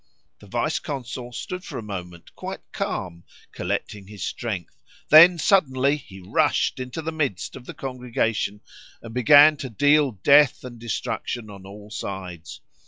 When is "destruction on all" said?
10.79-11.91